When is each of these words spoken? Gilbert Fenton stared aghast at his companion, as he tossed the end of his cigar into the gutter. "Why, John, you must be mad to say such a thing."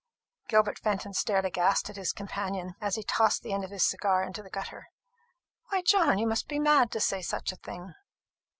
Gilbert 0.47 0.79
Fenton 0.79 1.13
stared 1.13 1.45
aghast 1.45 1.87
at 1.91 1.95
his 1.95 2.11
companion, 2.11 2.73
as 2.81 2.95
he 2.95 3.03
tossed 3.03 3.43
the 3.43 3.53
end 3.53 3.63
of 3.63 3.69
his 3.69 3.85
cigar 3.87 4.23
into 4.23 4.41
the 4.41 4.49
gutter. 4.49 4.87
"Why, 5.69 5.83
John, 5.83 6.17
you 6.17 6.25
must 6.25 6.47
be 6.47 6.57
mad 6.57 6.89
to 6.93 6.99
say 6.99 7.21
such 7.21 7.51
a 7.51 7.55
thing." 7.57 7.93